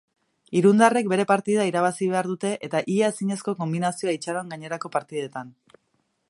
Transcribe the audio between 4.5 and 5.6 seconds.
gainerako partidetan.